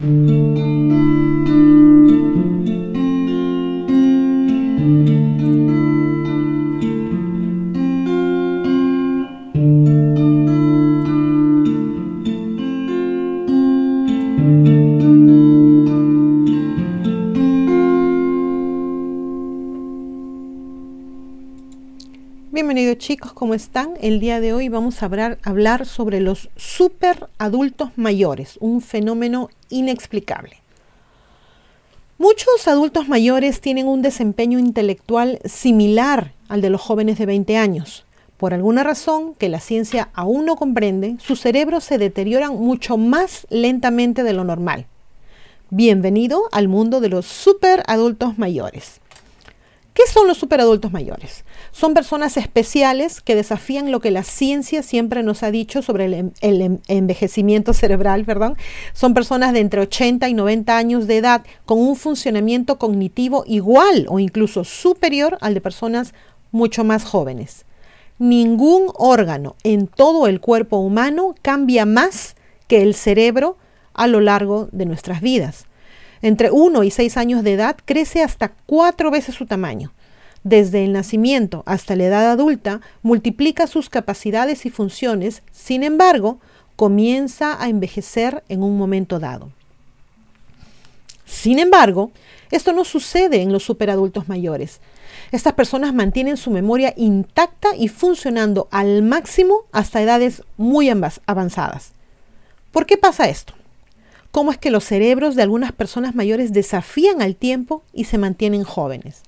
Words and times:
Mm-hmm. 0.00 0.51
Chicos, 23.02 23.32
¿cómo 23.32 23.54
están? 23.54 23.94
El 24.00 24.20
día 24.20 24.38
de 24.38 24.52
hoy 24.52 24.68
vamos 24.68 25.02
a 25.02 25.06
hablar, 25.06 25.38
hablar 25.42 25.86
sobre 25.86 26.20
los 26.20 26.50
super 26.54 27.28
adultos 27.36 27.90
mayores, 27.96 28.58
un 28.60 28.80
fenómeno 28.80 29.50
inexplicable. 29.70 30.58
Muchos 32.16 32.68
adultos 32.68 33.08
mayores 33.08 33.60
tienen 33.60 33.88
un 33.88 34.02
desempeño 34.02 34.60
intelectual 34.60 35.40
similar 35.44 36.32
al 36.48 36.60
de 36.60 36.70
los 36.70 36.80
jóvenes 36.80 37.18
de 37.18 37.26
20 37.26 37.56
años. 37.56 38.04
Por 38.36 38.54
alguna 38.54 38.84
razón 38.84 39.34
que 39.34 39.48
la 39.48 39.58
ciencia 39.58 40.10
aún 40.14 40.46
no 40.46 40.54
comprende, 40.54 41.16
sus 41.18 41.40
cerebros 41.40 41.82
se 41.82 41.98
deterioran 41.98 42.54
mucho 42.54 42.98
más 42.98 43.48
lentamente 43.50 44.22
de 44.22 44.32
lo 44.32 44.44
normal. 44.44 44.86
Bienvenido 45.70 46.44
al 46.52 46.68
mundo 46.68 47.00
de 47.00 47.08
los 47.08 47.26
super 47.26 47.82
adultos 47.88 48.38
mayores. 48.38 49.01
¿Qué 49.94 50.04
son 50.10 50.26
los 50.26 50.38
superadultos 50.38 50.90
mayores? 50.90 51.44
Son 51.70 51.92
personas 51.92 52.38
especiales 52.38 53.20
que 53.20 53.34
desafían 53.34 53.90
lo 53.90 54.00
que 54.00 54.10
la 54.10 54.22
ciencia 54.22 54.82
siempre 54.82 55.22
nos 55.22 55.42
ha 55.42 55.50
dicho 55.50 55.82
sobre 55.82 56.06
el, 56.06 56.32
em, 56.40 56.78
envejecimiento 56.88 57.74
cerebral, 57.74 58.24
perdón. 58.24 58.56
Son 58.94 59.12
personas 59.12 59.52
de 59.52 59.60
entre 59.60 59.82
80 59.82 60.30
y 60.30 60.34
90 60.34 60.78
años 60.78 61.06
de 61.06 61.18
edad 61.18 61.44
con 61.66 61.78
un 61.78 61.96
funcionamiento 61.96 62.78
cognitivo 62.78 63.44
igual 63.46 64.06
o 64.08 64.18
incluso 64.18 64.64
superior 64.64 65.36
al 65.42 65.52
de 65.52 65.60
personas 65.60 66.14
mucho 66.52 66.84
más 66.84 67.04
jóvenes. 67.04 67.66
Ningún 68.18 68.92
órgano 68.94 69.56
en 69.62 69.88
todo 69.88 70.26
el 70.26 70.40
cuerpo 70.40 70.78
humano 70.78 71.34
cambia 71.42 71.84
más 71.84 72.34
que 72.66 72.82
el 72.82 72.94
cerebro 72.94 73.58
a 73.92 74.06
lo 74.06 74.20
largo 74.20 74.68
de 74.72 74.86
nuestras 74.86 75.20
vidas. 75.20 75.66
Entre 76.22 76.50
1 76.50 76.84
y 76.84 76.90
6 76.90 77.16
años 77.16 77.42
de 77.42 77.54
edad 77.54 77.76
crece 77.84 78.22
hasta 78.22 78.52
cuatro 78.66 79.10
veces 79.10 79.34
su 79.34 79.46
tamaño. 79.46 79.92
Desde 80.44 80.84
el 80.84 80.92
nacimiento 80.92 81.62
hasta 81.66 81.94
la 81.96 82.04
edad 82.04 82.30
adulta 82.30 82.80
multiplica 83.02 83.66
sus 83.66 83.90
capacidades 83.90 84.64
y 84.66 84.70
funciones, 84.70 85.42
sin 85.52 85.82
embargo, 85.82 86.38
comienza 86.76 87.62
a 87.62 87.68
envejecer 87.68 88.42
en 88.48 88.62
un 88.62 88.76
momento 88.78 89.18
dado. 89.18 89.50
Sin 91.24 91.58
embargo, 91.58 92.10
esto 92.50 92.72
no 92.72 92.84
sucede 92.84 93.40
en 93.40 93.52
los 93.52 93.62
superadultos 93.62 94.28
mayores. 94.28 94.80
Estas 95.30 95.54
personas 95.54 95.94
mantienen 95.94 96.36
su 96.36 96.50
memoria 96.50 96.92
intacta 96.96 97.74
y 97.76 97.88
funcionando 97.88 98.68
al 98.70 99.02
máximo 99.02 99.62
hasta 99.72 100.02
edades 100.02 100.42
muy 100.56 100.90
avanzadas. 101.26 101.92
¿Por 102.70 102.84
qué 102.84 102.96
pasa 102.96 103.28
esto? 103.28 103.54
Cómo 104.32 104.50
es 104.50 104.58
que 104.58 104.72
los 104.72 104.84
cerebros 104.84 105.36
de 105.36 105.42
algunas 105.42 105.70
personas 105.72 106.16
mayores 106.16 106.52
desafían 106.52 107.22
al 107.22 107.36
tiempo 107.36 107.84
y 107.92 108.04
se 108.04 108.18
mantienen 108.18 108.64
jóvenes. 108.64 109.22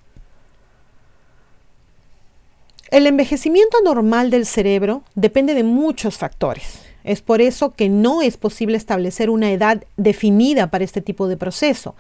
El 2.91 3.06
envejecimiento 3.06 3.78
normal 3.84 4.31
del 4.31 4.47
cerebro 4.47 5.03
depende 5.15 5.55
de 5.55 5.62
muchos 5.62 6.17
factores. 6.17 6.81
Es 7.05 7.21
por 7.21 7.43
eso 7.43 7.73
que 7.73 7.89
no 7.89 8.23
es 8.23 8.37
posible 8.37 8.77
establecer 8.77 9.31
una 9.31 9.53
edad 9.53 9.84
definida 9.97 10.69
para 10.69 10.84
este 10.84 11.03
tipo 11.03 11.28
de 11.28 11.37
proceso. 11.37 11.95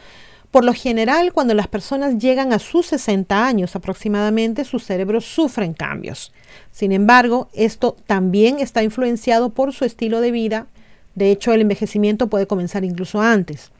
Por 0.50 0.64
lo 0.64 0.72
general, 0.72 1.32
cuando 1.32 1.52
las 1.52 1.66
personas 1.66 2.18
llegan 2.18 2.52
a 2.52 2.60
sus 2.60 2.86
60 2.86 3.44
años 3.44 3.74
aproximadamente, 3.74 4.64
sus 4.64 4.84
cerebros 4.84 5.24
sufren 5.24 5.74
cambios. 5.74 6.32
Sin 6.70 6.92
embargo, 6.92 7.48
esto 7.54 7.96
también 8.06 8.60
está 8.60 8.82
influenciado 8.82 9.50
por 9.50 9.72
su 9.72 9.84
estilo 9.84 10.20
de 10.20 10.30
vida, 10.30 10.68
de 11.14 11.30
hecho, 11.30 11.52
el 11.52 11.60
envejecimiento 11.60 12.28
puede 12.28 12.46
comenzar 12.46 12.84
incluso 12.84 13.20
antes. 13.20 13.70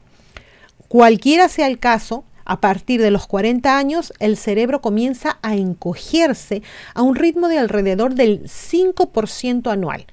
Cualquiera 0.87 1.49
sea 1.49 1.67
el 1.67 1.79
caso, 1.79 2.23
a 2.45 2.61
partir 2.61 3.01
de 3.01 3.11
los 3.11 3.25
40 3.27 3.77
años, 3.77 4.13
el 4.19 4.37
cerebro 4.37 4.79
comienza 4.79 5.39
a 5.41 5.55
encogerse 5.55 6.61
a 6.93 7.01
un 7.01 7.15
ritmo 7.15 7.47
de 7.47 7.57
alrededor 7.57 8.13
del 8.13 8.43
5% 8.43 9.71
anual. 9.71 10.05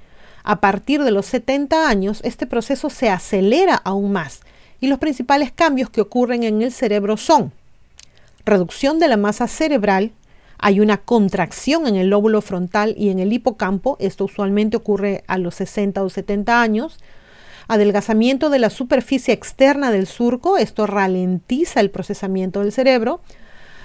A 0.42 0.60
partir 0.60 1.04
de 1.04 1.10
los 1.10 1.26
70 1.26 1.88
años, 1.88 2.20
este 2.24 2.46
proceso 2.46 2.90
se 2.90 3.10
acelera 3.10 3.76
aún 3.76 4.12
más 4.12 4.40
y 4.80 4.88
los 4.88 4.98
principales 4.98 5.52
cambios 5.52 5.90
que 5.90 6.00
ocurren 6.00 6.42
en 6.42 6.62
el 6.62 6.72
cerebro 6.72 7.16
son 7.16 7.52
reducción 8.44 8.98
de 8.98 9.08
la 9.08 9.16
masa 9.16 9.46
cerebral, 9.46 10.10
hay 10.64 10.78
una 10.78 10.98
contracción 10.98 11.88
en 11.88 11.96
el 11.96 12.08
lóbulo 12.08 12.40
frontal 12.40 12.94
y 12.96 13.10
en 13.10 13.18
el 13.18 13.32
hipocampo, 13.32 13.96
esto 13.98 14.26
usualmente 14.26 14.76
ocurre 14.76 15.24
a 15.26 15.36
los 15.36 15.56
60 15.56 16.00
o 16.04 16.08
70 16.08 16.62
años. 16.62 16.98
Adelgazamiento 17.66 18.48
de 18.48 18.60
la 18.60 18.70
superficie 18.70 19.34
externa 19.34 19.90
del 19.90 20.06
surco, 20.06 20.58
esto 20.58 20.86
ralentiza 20.86 21.80
el 21.80 21.90
procesamiento 21.90 22.60
del 22.60 22.70
cerebro. 22.70 23.22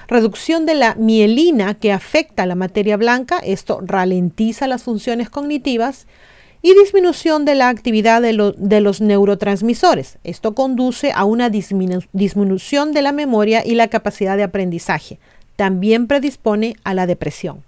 Reducción 0.08 0.68
de 0.68 0.76
la 0.76 0.94
mielina 0.94 1.74
que 1.74 1.92
afecta 1.92 2.44
a 2.44 2.46
la 2.46 2.54
materia 2.54 2.96
blanca, 2.96 3.40
esto 3.40 3.80
ralentiza 3.82 4.68
las 4.68 4.84
funciones 4.84 5.32
cognitivas. 5.32 6.06
Y 6.62 6.74
disminución 6.76 7.46
de 7.46 7.56
la 7.56 7.70
actividad 7.70 8.22
de, 8.22 8.54
de 8.56 8.82
los 8.82 9.02
neurotransmisores. 9.02 10.18
Esto 10.24 10.54
conduce 10.54 11.12
a 11.12 11.24
una 11.24 11.50
disminución 11.50 12.94
de 12.94 13.02
la 13.02 13.12
memoria 13.14 13.64
y 13.66 13.76
la 13.76 13.88
capacidad 13.88 14.38
de 14.38 14.44
aprendizaje 14.44 15.20
también 15.58 16.08
predispone 16.08 16.78
a 16.86 16.94
la 16.94 17.06
depresión. 17.06 17.64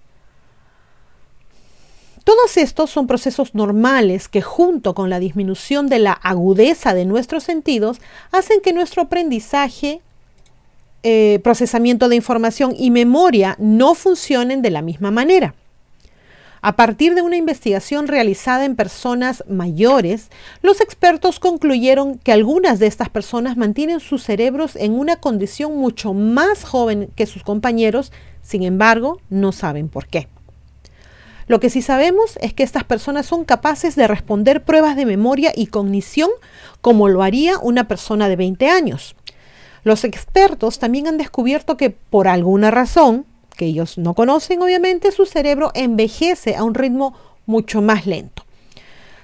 Todos 2.23 2.57
estos 2.57 2.91
son 2.91 3.07
procesos 3.07 3.55
normales 3.55 4.29
que 4.29 4.41
junto 4.41 4.93
con 4.93 5.09
la 5.09 5.19
disminución 5.19 5.87
de 5.87 5.99
la 5.99 6.11
agudeza 6.13 6.93
de 6.93 7.05
nuestros 7.05 7.43
sentidos 7.43 7.99
hacen 8.31 8.61
que 8.61 8.71
nuestro 8.71 9.01
aprendizaje, 9.01 10.01
eh, 11.01 11.39
procesamiento 11.43 12.07
de 12.07 12.17
información 12.17 12.75
y 12.77 12.91
memoria 12.91 13.55
no 13.57 13.95
funcionen 13.95 14.61
de 14.61 14.69
la 14.69 14.81
misma 14.81 15.11
manera. 15.11 15.55
A 16.61 16.75
partir 16.75 17.15
de 17.15 17.21
una 17.21 17.37
investigación 17.37 18.07
realizada 18.07 18.65
en 18.65 18.75
personas 18.75 19.43
mayores, 19.47 20.29
los 20.61 20.81
expertos 20.81 21.39
concluyeron 21.39 22.17
que 22.17 22.33
algunas 22.33 22.79
de 22.79 22.87
estas 22.87 23.09
personas 23.09 23.55
mantienen 23.55 24.01
sus 24.01 24.23
cerebros 24.23 24.75
en 24.75 24.93
una 24.93 25.15
condición 25.15 25.77
mucho 25.77 26.13
más 26.13 26.65
joven 26.65 27.09
que 27.15 27.25
sus 27.25 27.43
compañeros, 27.43 28.11
sin 28.41 28.63
embargo, 28.63 29.21
no 29.29 29.53
saben 29.53 29.87
por 29.87 30.07
qué. 30.07 30.27
Lo 31.47 31.59
que 31.59 31.69
sí 31.69 31.81
sabemos 31.81 32.37
es 32.41 32.53
que 32.53 32.63
estas 32.63 32.83
personas 32.83 33.25
son 33.25 33.45
capaces 33.45 33.95
de 33.95 34.07
responder 34.07 34.63
pruebas 34.63 34.95
de 34.95 35.05
memoria 35.05 35.51
y 35.55 35.67
cognición 35.67 36.29
como 36.81 37.07
lo 37.07 37.23
haría 37.23 37.57
una 37.57 37.87
persona 37.87 38.27
de 38.27 38.35
20 38.35 38.69
años. 38.69 39.15
Los 39.83 40.03
expertos 40.03 40.77
también 40.77 41.07
han 41.07 41.17
descubierto 41.17 41.77
que 41.77 41.89
por 41.89 42.27
alguna 42.27 42.69
razón, 42.69 43.25
que 43.59 43.65
ellos 43.65 43.97
no 43.97 44.13
conocen, 44.13 44.61
obviamente, 44.61 45.11
su 45.11 45.25
cerebro 45.25 45.71
envejece 45.75 46.55
a 46.55 46.63
un 46.63 46.73
ritmo 46.73 47.13
mucho 47.45 47.81
más 47.81 48.07
lento. 48.07 48.45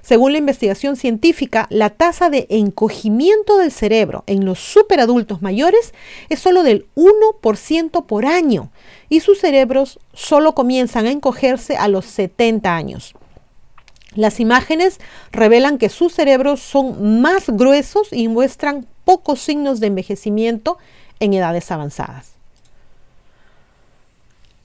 Según 0.01 0.33
la 0.33 0.39
investigación 0.39 0.97
científica, 0.97 1.67
la 1.69 1.89
tasa 1.89 2.29
de 2.29 2.45
encogimiento 2.49 3.57
del 3.57 3.71
cerebro 3.71 4.25
en 4.27 4.43
los 4.43 4.59
superadultos 4.59 5.41
mayores 5.41 5.93
es 6.29 6.39
solo 6.39 6.63
del 6.63 6.85
1% 6.95 8.05
por 8.05 8.25
año 8.25 8.71
y 9.07 9.21
sus 9.21 9.39
cerebros 9.39 9.99
solo 10.13 10.53
comienzan 10.53 11.05
a 11.05 11.11
encogerse 11.11 11.77
a 11.77 11.87
los 11.87 12.05
70 12.05 12.75
años. 12.75 13.13
Las 14.15 14.41
imágenes 14.41 14.99
revelan 15.31 15.77
que 15.77 15.89
sus 15.89 16.13
cerebros 16.13 16.59
son 16.59 17.21
más 17.21 17.49
gruesos 17.49 18.09
y 18.11 18.27
muestran 18.27 18.85
pocos 19.05 19.39
signos 19.39 19.79
de 19.79 19.87
envejecimiento 19.87 20.77
en 21.21 21.33
edades 21.33 21.71
avanzadas. 21.71 22.34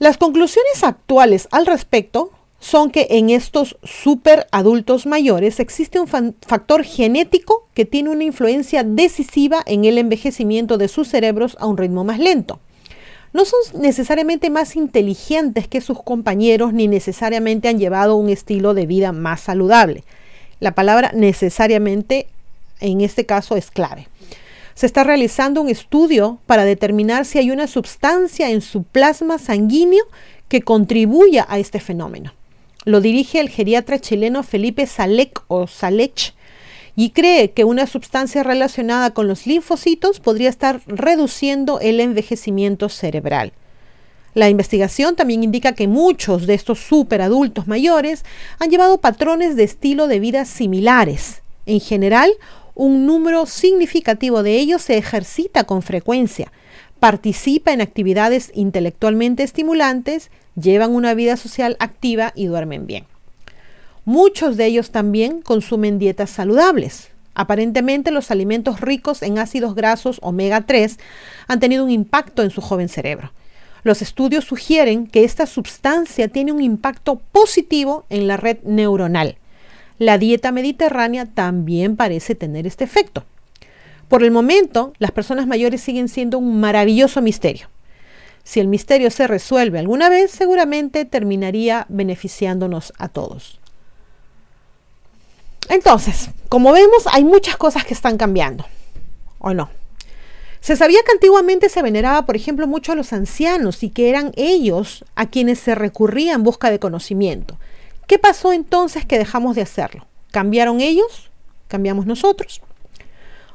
Las 0.01 0.17
conclusiones 0.17 0.83
actuales 0.83 1.47
al 1.51 1.67
respecto 1.67 2.31
son 2.59 2.89
que 2.89 3.05
en 3.11 3.29
estos 3.29 3.77
super 3.83 4.47
adultos 4.51 5.05
mayores 5.05 5.59
existe 5.59 5.99
un 5.99 6.07
factor 6.07 6.83
genético 6.83 7.67
que 7.75 7.85
tiene 7.85 8.09
una 8.09 8.23
influencia 8.23 8.83
decisiva 8.83 9.61
en 9.63 9.85
el 9.85 9.99
envejecimiento 9.99 10.79
de 10.79 10.87
sus 10.87 11.07
cerebros 11.07 11.55
a 11.59 11.67
un 11.67 11.77
ritmo 11.77 12.03
más 12.03 12.17
lento. 12.17 12.59
No 13.31 13.45
son 13.45 13.59
necesariamente 13.79 14.49
más 14.49 14.75
inteligentes 14.75 15.67
que 15.67 15.81
sus 15.81 16.01
compañeros 16.01 16.73
ni 16.73 16.87
necesariamente 16.87 17.67
han 17.67 17.77
llevado 17.77 18.15
un 18.15 18.29
estilo 18.29 18.73
de 18.73 18.87
vida 18.87 19.11
más 19.11 19.41
saludable. 19.41 20.03
La 20.59 20.73
palabra 20.73 21.11
necesariamente 21.13 22.25
en 22.79 23.01
este 23.01 23.27
caso 23.27 23.55
es 23.55 23.69
clave. 23.69 24.07
Se 24.81 24.87
está 24.87 25.03
realizando 25.03 25.61
un 25.61 25.69
estudio 25.69 26.39
para 26.47 26.65
determinar 26.65 27.25
si 27.25 27.37
hay 27.37 27.51
una 27.51 27.67
sustancia 27.67 28.49
en 28.49 28.61
su 28.61 28.81
plasma 28.81 29.37
sanguíneo 29.37 30.03
que 30.47 30.63
contribuya 30.63 31.45
a 31.47 31.59
este 31.59 31.79
fenómeno. 31.79 32.33
Lo 32.85 32.99
dirige 32.99 33.39
el 33.39 33.49
geriatra 33.49 33.99
chileno 33.99 34.41
Felipe 34.41 34.87
Salek 34.87 35.43
o 35.49 35.67
Salech 35.67 36.33
y 36.95 37.11
cree 37.11 37.51
que 37.51 37.63
una 37.63 37.85
sustancia 37.85 38.41
relacionada 38.41 39.11
con 39.11 39.27
los 39.27 39.45
linfocitos 39.45 40.19
podría 40.19 40.49
estar 40.49 40.81
reduciendo 40.87 41.79
el 41.79 41.99
envejecimiento 41.99 42.89
cerebral. 42.89 43.53
La 44.33 44.49
investigación 44.49 45.15
también 45.15 45.43
indica 45.43 45.73
que 45.73 45.87
muchos 45.87 46.47
de 46.47 46.55
estos 46.55 46.79
superadultos 46.79 47.67
mayores 47.67 48.25
han 48.57 48.71
llevado 48.71 48.99
patrones 48.99 49.55
de 49.55 49.63
estilo 49.63 50.07
de 50.07 50.19
vida 50.19 50.43
similares. 50.45 51.43
En 51.67 51.79
general, 51.79 52.31
un 52.81 53.05
número 53.05 53.45
significativo 53.45 54.41
de 54.41 54.57
ellos 54.57 54.81
se 54.81 54.97
ejercita 54.97 55.65
con 55.65 55.83
frecuencia, 55.83 56.51
participa 56.99 57.73
en 57.73 57.79
actividades 57.79 58.51
intelectualmente 58.55 59.43
estimulantes, 59.43 60.31
llevan 60.59 60.89
una 60.89 61.13
vida 61.13 61.37
social 61.37 61.77
activa 61.79 62.33
y 62.33 62.47
duermen 62.47 62.87
bien. 62.87 63.05
Muchos 64.03 64.57
de 64.57 64.65
ellos 64.65 64.89
también 64.89 65.43
consumen 65.43 65.99
dietas 65.99 66.31
saludables. 66.31 67.09
Aparentemente 67.35 68.09
los 68.09 68.31
alimentos 68.31 68.81
ricos 68.81 69.21
en 69.21 69.37
ácidos 69.37 69.75
grasos 69.75 70.17
omega 70.23 70.61
3 70.61 70.97
han 71.47 71.59
tenido 71.59 71.83
un 71.83 71.91
impacto 71.91 72.41
en 72.41 72.49
su 72.49 72.61
joven 72.61 72.89
cerebro. 72.89 73.31
Los 73.83 74.01
estudios 74.01 74.45
sugieren 74.45 75.05
que 75.05 75.23
esta 75.23 75.45
sustancia 75.45 76.29
tiene 76.29 76.51
un 76.51 76.63
impacto 76.63 77.21
positivo 77.31 78.05
en 78.09 78.25
la 78.25 78.37
red 78.37 78.57
neuronal. 78.63 79.37
La 80.01 80.17
dieta 80.17 80.51
mediterránea 80.51 81.27
también 81.27 81.95
parece 81.95 82.33
tener 82.33 82.65
este 82.65 82.83
efecto. 82.83 83.23
Por 84.07 84.23
el 84.23 84.31
momento, 84.31 84.93
las 84.97 85.11
personas 85.11 85.45
mayores 85.45 85.79
siguen 85.79 86.09
siendo 86.09 86.39
un 86.39 86.59
maravilloso 86.59 87.21
misterio. 87.21 87.67
Si 88.43 88.59
el 88.59 88.67
misterio 88.67 89.11
se 89.11 89.27
resuelve 89.27 89.77
alguna 89.77 90.09
vez, 90.09 90.31
seguramente 90.31 91.05
terminaría 91.05 91.85
beneficiándonos 91.87 92.93
a 92.97 93.09
todos. 93.09 93.59
Entonces, 95.69 96.31
como 96.49 96.71
vemos, 96.71 97.05
hay 97.11 97.23
muchas 97.23 97.55
cosas 97.57 97.85
que 97.85 97.93
están 97.93 98.17
cambiando, 98.17 98.65
¿o 99.37 99.53
no? 99.53 99.69
Se 100.61 100.75
sabía 100.75 101.01
que 101.05 101.11
antiguamente 101.11 101.69
se 101.69 101.83
veneraba, 101.83 102.25
por 102.25 102.35
ejemplo, 102.35 102.65
mucho 102.65 102.93
a 102.93 102.95
los 102.95 103.13
ancianos 103.13 103.83
y 103.83 103.91
que 103.91 104.09
eran 104.09 104.31
ellos 104.35 105.05
a 105.13 105.29
quienes 105.29 105.59
se 105.59 105.75
recurría 105.75 106.33
en 106.33 106.41
busca 106.41 106.71
de 106.71 106.79
conocimiento. 106.79 107.59
¿Qué 108.11 108.19
pasó 108.19 108.51
entonces 108.51 109.05
que 109.05 109.17
dejamos 109.17 109.55
de 109.55 109.61
hacerlo? 109.61 110.05
¿Cambiaron 110.31 110.81
ellos? 110.81 111.31
¿Cambiamos 111.69 112.05
nosotros? 112.05 112.59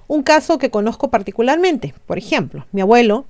Un 0.08 0.22
caso 0.22 0.56
que 0.56 0.70
conozco 0.70 1.10
particularmente, 1.10 1.92
por 2.06 2.16
ejemplo, 2.16 2.64
mi 2.72 2.80
abuelo 2.80 3.26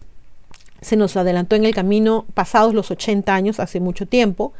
se 0.81 0.95
nos 0.95 1.17
adelantó 1.17 1.57
en 1.57 1.65
el 1.65 1.75
camino 1.75 2.27
pasados 2.35 2.75
los 2.75 2.93
80 2.93 3.35
años, 3.35 3.59
hace 3.59 3.81
mucho 3.81 4.07
tiempo, 4.07 4.53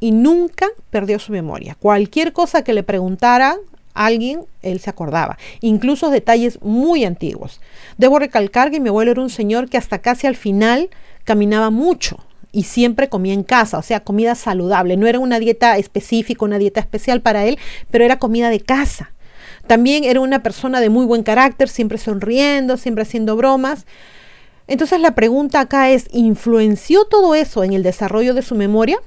y 0.00 0.12
nunca 0.12 0.68
perdió 0.88 1.18
su 1.18 1.32
memoria. 1.32 1.76
Cualquier 1.78 2.32
cosa 2.32 2.64
que 2.64 2.72
le 2.72 2.82
preguntara 2.82 3.58
alguien, 3.92 4.46
él 4.62 4.80
se 4.80 4.88
acordaba, 4.88 5.36
incluso 5.60 6.08
detalles 6.08 6.62
muy 6.62 7.04
antiguos. 7.04 7.60
Debo 7.98 8.18
recalcar 8.18 8.70
que 8.70 8.80
mi 8.80 8.88
abuelo 8.88 9.10
era 9.10 9.20
un 9.20 9.28
señor 9.28 9.68
que 9.68 9.76
hasta 9.76 9.98
casi 9.98 10.26
al 10.26 10.36
final 10.36 10.88
caminaba 11.24 11.68
mucho 11.68 12.16
y 12.52 12.64
siempre 12.64 13.08
comía 13.08 13.34
en 13.34 13.42
casa, 13.42 13.78
o 13.78 13.82
sea, 13.82 14.00
comida 14.00 14.34
saludable. 14.34 14.96
No 14.96 15.06
era 15.06 15.18
una 15.18 15.38
dieta 15.38 15.76
específica, 15.78 16.44
una 16.44 16.58
dieta 16.58 16.80
especial 16.80 17.20
para 17.20 17.44
él, 17.44 17.58
pero 17.90 18.04
era 18.04 18.18
comida 18.18 18.50
de 18.50 18.60
casa. 18.60 19.12
También 19.66 20.04
era 20.04 20.20
una 20.20 20.42
persona 20.42 20.80
de 20.80 20.90
muy 20.90 21.06
buen 21.06 21.22
carácter, 21.22 21.68
siempre 21.68 21.98
sonriendo, 21.98 22.76
siempre 22.76 23.02
haciendo 23.02 23.36
bromas. 23.36 23.86
Entonces 24.68 25.00
la 25.00 25.14
pregunta 25.14 25.60
acá 25.60 25.90
es, 25.90 26.08
¿influenció 26.12 27.04
todo 27.04 27.34
eso 27.34 27.64
en 27.64 27.72
el 27.72 27.82
desarrollo 27.82 28.34
de 28.34 28.42
su 28.42 28.54
memoria? 28.54 28.98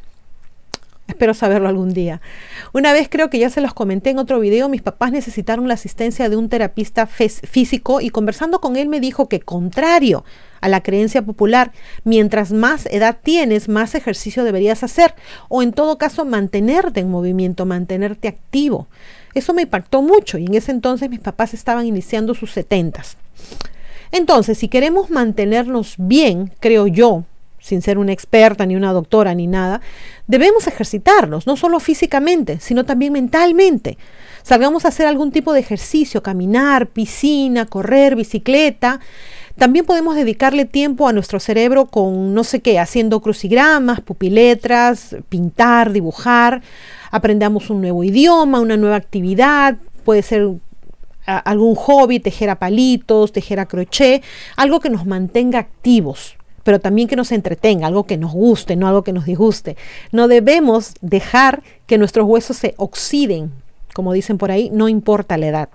Espero 1.08 1.34
saberlo 1.34 1.68
algún 1.68 1.94
día. 1.94 2.22
Una 2.72 2.94
vez 2.94 3.08
creo 3.10 3.30
que 3.30 3.40
ya 3.40 3.50
se 3.50 3.62
los 3.62 3.74
comenté 3.74 4.12
en 4.12 4.20
otro 4.20 4.40
video, 4.40 4.70
mis 4.70 4.84
papás 4.84 5.12
necesitaron 5.12 5.68
la 5.68 5.74
asistencia 5.74 6.30
de 6.30 6.36
un 6.36 6.50
terapista 6.50 7.08
físico 7.08 8.00
y 8.00 8.10
conversando 8.12 8.62
con 8.62 8.76
él 8.76 8.90
me 8.90 9.00
dijo 9.00 9.28
que 9.28 9.40
contrario 9.40 10.24
a 10.62 10.70
la 10.70 10.82
creencia 10.82 11.22
popular, 11.22 11.72
mientras 12.04 12.52
más 12.52 12.86
edad 12.88 13.18
tienes, 13.22 13.70
más 13.70 13.96
ejercicio 13.96 14.44
deberías 14.44 14.84
hacer 14.84 15.16
o 15.48 15.62
en 15.62 15.74
todo 15.74 15.98
caso 15.98 16.26
mantenerte 16.26 17.00
en 17.00 17.10
movimiento, 17.10 17.66
mantenerte 17.66 18.28
activo. 18.28 18.88
Eso 19.34 19.54
me 19.54 19.64
impactó 19.64 20.02
mucho 20.02 20.38
y 20.38 20.46
en 20.46 20.56
ese 20.56 20.72
entonces 20.72 21.10
mis 21.10 21.20
papás 21.20 21.54
estaban 21.54 21.86
iniciando 21.86 22.34
sus 22.34 22.52
setentas. 22.52 23.18
Entonces, 24.12 24.58
si 24.58 24.68
queremos 24.68 25.12
mantenernos 25.12 25.96
bien, 25.98 26.52
creo 26.60 26.88
yo, 26.88 27.26
sin 27.60 27.82
ser 27.82 27.98
una 27.98 28.12
experta, 28.12 28.66
ni 28.66 28.76
una 28.76 28.94
doctora, 28.94 29.34
ni 29.36 29.48
nada, 29.48 29.82
debemos 30.28 30.68
ejercitarnos, 30.68 31.48
no 31.48 31.56
solo 31.58 31.80
físicamente, 31.80 32.60
sino 32.60 32.86
también 32.86 33.14
mentalmente. 33.14 33.98
Salgamos 34.44 34.86
a 34.86 34.90
hacer 34.90 35.08
algún 35.08 35.32
tipo 35.32 35.54
de 35.54 35.60
ejercicio, 35.60 36.24
caminar, 36.24 36.88
piscina, 36.88 37.66
correr, 37.66 38.16
bicicleta. 38.16 39.00
También 39.58 39.86
podemos 39.86 40.16
dedicarle 40.16 40.66
tiempo 40.66 41.08
a 41.08 41.14
nuestro 41.14 41.40
cerebro 41.40 41.86
con 41.86 42.34
no 42.34 42.44
sé 42.44 42.62
qué, 42.62 42.80
haciendo 42.80 43.20
crucigramas, 43.20 44.02
pupiletras, 44.02 45.18
pintar, 45.28 45.92
dibujar. 45.92 46.62
Aprendamos 47.12 47.70
un 47.70 47.82
nuevo 47.82 48.04
idioma, 48.04 48.62
una 48.62 48.78
nueva 48.78 48.96
actividad, 48.96 49.76
puede 50.06 50.22
ser 50.22 50.48
algún 51.26 51.76
hobby, 51.76 52.20
tejer 52.20 52.50
a 52.50 52.58
palitos, 52.58 53.32
tejer 53.32 53.60
a 53.60 53.68
crochet, 53.68 54.24
algo 54.56 54.80
que 54.80 54.90
nos 54.90 55.06
mantenga 55.06 55.60
activos 55.60 56.39
pero 56.70 56.80
también 56.80 57.08
que 57.08 57.16
nos 57.16 57.32
entretenga, 57.32 57.88
algo 57.88 58.04
que 58.04 58.16
nos 58.16 58.32
guste, 58.32 58.76
no 58.76 58.88
algo 58.88 59.04
que 59.04 59.12
nos 59.12 59.26
disguste. 59.26 59.76
No 60.12 60.28
debemos 60.28 60.94
dejar 61.02 61.64
que 61.88 61.98
nuestros 61.98 62.28
huesos 62.28 62.58
se 62.58 62.76
oxiden, 62.78 63.50
como 63.96 64.14
dicen 64.14 64.38
por 64.38 64.52
ahí, 64.52 64.70
no 64.72 64.88
importa 64.88 65.40
la 65.40 65.48
edad. 65.48 65.70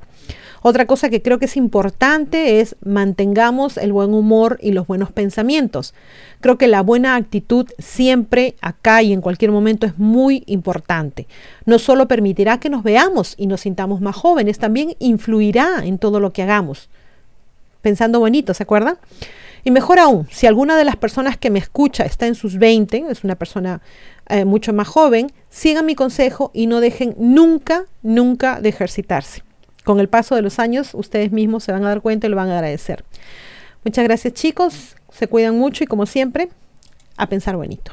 Otra 0.62 0.86
cosa 0.86 1.10
que 1.10 1.20
creo 1.20 1.40
que 1.40 1.46
es 1.46 1.56
importante 1.56 2.60
es 2.60 2.76
mantengamos 2.84 3.76
el 3.76 3.92
buen 3.92 4.14
humor 4.14 4.60
y 4.62 4.70
los 4.70 4.86
buenos 4.86 5.10
pensamientos. 5.10 5.94
Creo 6.40 6.58
que 6.58 6.68
la 6.68 6.82
buena 6.82 7.16
actitud 7.16 7.66
siempre, 7.80 8.54
acá 8.60 9.02
y 9.02 9.12
en 9.12 9.20
cualquier 9.20 9.50
momento, 9.50 9.86
es 9.86 9.98
muy 9.98 10.44
importante. 10.46 11.26
No 11.66 11.80
solo 11.80 12.06
permitirá 12.06 12.60
que 12.60 12.70
nos 12.70 12.84
veamos 12.84 13.34
y 13.36 13.48
nos 13.48 13.62
sintamos 13.62 14.00
más 14.00 14.14
jóvenes, 14.14 14.60
también 14.60 14.94
influirá 15.00 15.84
en 15.84 15.98
todo 15.98 16.20
lo 16.20 16.32
que 16.32 16.44
hagamos. 16.44 16.88
Pensando 17.82 18.20
bonito, 18.20 18.54
¿se 18.54 18.62
acuerdan? 18.62 18.96
Y 19.64 19.70
mejor 19.70 19.98
aún, 19.98 20.28
si 20.30 20.46
alguna 20.46 20.76
de 20.76 20.84
las 20.84 20.96
personas 20.96 21.38
que 21.38 21.50
me 21.50 21.58
escucha 21.58 22.04
está 22.04 22.26
en 22.26 22.34
sus 22.34 22.58
20, 22.58 23.06
es 23.08 23.24
una 23.24 23.34
persona 23.34 23.80
eh, 24.28 24.44
mucho 24.44 24.74
más 24.74 24.86
joven, 24.86 25.32
sigan 25.48 25.86
mi 25.86 25.94
consejo 25.94 26.50
y 26.52 26.66
no 26.66 26.80
dejen 26.80 27.14
nunca, 27.18 27.86
nunca 28.02 28.60
de 28.60 28.68
ejercitarse. 28.68 29.42
Con 29.82 30.00
el 30.00 30.08
paso 30.08 30.34
de 30.34 30.42
los 30.42 30.58
años, 30.58 30.94
ustedes 30.94 31.32
mismos 31.32 31.64
se 31.64 31.72
van 31.72 31.84
a 31.84 31.88
dar 31.88 32.02
cuenta 32.02 32.26
y 32.26 32.30
lo 32.30 32.36
van 32.36 32.50
a 32.50 32.56
agradecer. 32.56 33.04
Muchas 33.84 34.04
gracias 34.04 34.34
chicos, 34.34 34.96
se 35.10 35.28
cuidan 35.28 35.58
mucho 35.58 35.82
y 35.82 35.86
como 35.86 36.04
siempre, 36.06 36.50
a 37.16 37.26
pensar 37.26 37.56
bonito. 37.56 37.92